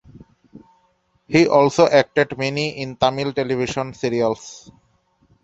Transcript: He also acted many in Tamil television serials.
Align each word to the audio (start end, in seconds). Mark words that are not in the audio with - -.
He 1.27 1.47
also 1.47 1.85
acted 1.85 2.35
many 2.35 2.81
in 2.81 2.95
Tamil 2.97 3.33
television 3.33 3.93
serials. 3.93 4.71